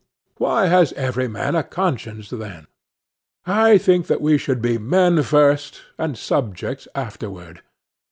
[0.39, 2.65] Why has every man a conscience, then?
[3.45, 7.61] I think that we should be men first, and subjects afterward.